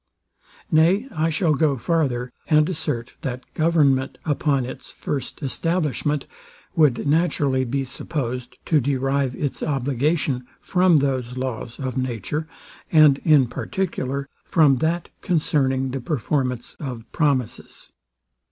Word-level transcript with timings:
Nay, 0.71 1.07
I 1.15 1.29
shall 1.29 1.53
go 1.53 1.77
farther, 1.77 2.33
and 2.47 2.67
assert, 2.67 3.13
that 3.21 3.43
government, 3.53 4.17
upon 4.25 4.65
its 4.65 4.89
first 4.89 5.43
establishment, 5.43 6.25
would 6.75 7.05
naturally 7.05 7.65
be 7.65 7.85
supposed. 7.85 8.57
to 8.65 8.79
derive 8.79 9.35
its 9.35 9.61
obligation 9.61 10.47
from 10.59 10.97
those 10.97 11.37
laws 11.37 11.77
of 11.79 11.97
nature, 11.99 12.47
and, 12.91 13.19
in 13.19 13.45
particular, 13.45 14.27
from 14.43 14.77
that 14.77 15.09
concerning 15.21 15.91
the 15.91 16.01
performance 16.01 16.75
of 16.79 17.03
promises. 17.11 17.91